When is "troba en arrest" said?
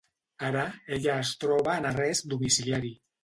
1.45-2.29